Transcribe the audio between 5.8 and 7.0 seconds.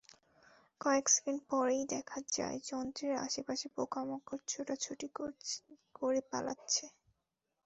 করে পালাচ্ছে।